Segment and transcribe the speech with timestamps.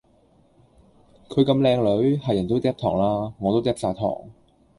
[1.29, 4.31] 佢咁靚女，係人都嗒糖喇，我都嗒晒糖